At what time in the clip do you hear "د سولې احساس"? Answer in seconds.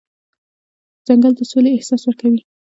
1.37-2.01